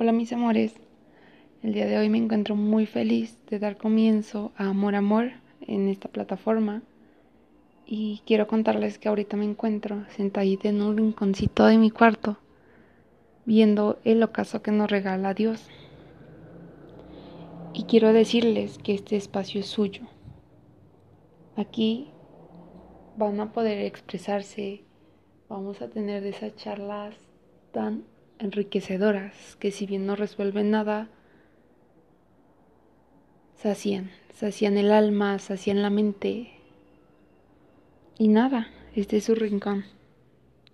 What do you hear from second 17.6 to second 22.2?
Y quiero decirles que este espacio es suyo. Aquí